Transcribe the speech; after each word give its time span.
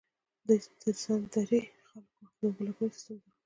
د 0.85 0.89
سند 1.03 1.25
درې 1.33 1.61
خلکو 1.87 2.23
د 2.37 2.39
اوبو 2.47 2.61
لګولو 2.67 2.93
سیستم 2.95 3.17
درلود. 3.19 3.25